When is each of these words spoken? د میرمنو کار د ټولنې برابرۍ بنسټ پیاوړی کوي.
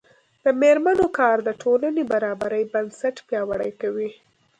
د 0.43 0.45
میرمنو 0.61 1.07
کار 1.19 1.37
د 1.47 1.49
ټولنې 1.61 2.03
برابرۍ 2.11 2.63
بنسټ 2.73 3.15
پیاوړی 3.27 3.71
کوي. 3.81 4.09